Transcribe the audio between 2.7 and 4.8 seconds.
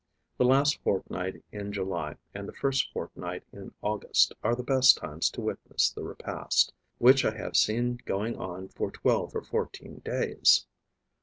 fortnight in August are the